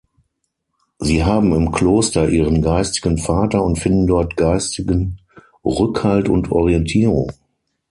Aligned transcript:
Sie 0.97 1.23
haben 1.25 1.53
im 1.53 1.71
Kloster 1.71 2.27
ihren 2.27 2.63
geistigen 2.63 3.19
Vater 3.19 3.63
und 3.63 3.77
finden 3.77 4.07
dort 4.07 4.35
geistigen 4.35 5.19
Rückhalt 5.63 6.27
und 6.27 6.51
Orientierung. 6.51 7.31